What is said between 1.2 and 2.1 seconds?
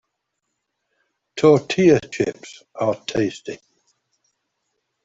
Tortilla